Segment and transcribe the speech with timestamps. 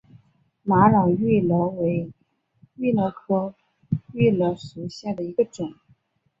[0.63, 2.11] 玛瑙芋螺为
[2.77, 3.53] 芋螺科
[4.13, 5.75] 芋螺属下的一个种。